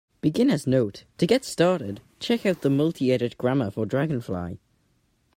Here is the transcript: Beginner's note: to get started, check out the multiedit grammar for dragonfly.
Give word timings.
Beginner's 0.19 0.65
note: 0.65 1.03
to 1.19 1.27
get 1.27 1.45
started, 1.45 2.01
check 2.19 2.43
out 2.43 2.61
the 2.63 2.69
multiedit 2.69 3.37
grammar 3.37 3.69
for 3.69 3.85
dragonfly. 3.85 4.57